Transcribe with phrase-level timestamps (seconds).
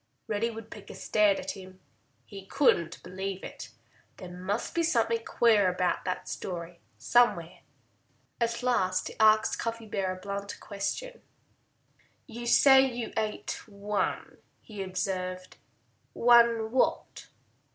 [0.25, 1.79] Reddy Woodpecker stared at him.
[2.25, 3.69] He couldn't believe it.
[4.17, 7.59] There must be something queer about that story, somewhere.
[8.39, 11.21] At last he asked Cuffy a blunt question.
[12.25, 15.57] "You say you ate one," he observed.
[16.13, 17.27] "One what?"